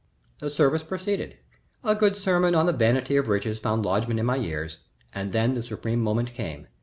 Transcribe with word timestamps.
The 0.39 0.49
service 0.49 0.81
proceeded. 0.81 1.37
A 1.83 1.93
good 1.93 2.17
sermon 2.17 2.55
on 2.55 2.65
the 2.65 2.73
Vanity 2.73 3.17
of 3.17 3.27
Riches 3.29 3.59
found 3.59 3.85
lodgment 3.85 4.19
in 4.19 4.25
my 4.25 4.37
ears, 4.39 4.79
and 5.13 5.31
then 5.31 5.53
the 5.53 5.61
supreme 5.61 6.01
moment 6.01 6.33
came. 6.33 6.65